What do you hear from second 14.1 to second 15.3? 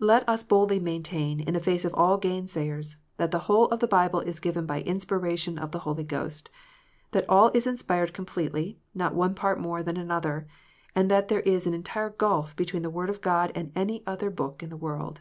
book in the world.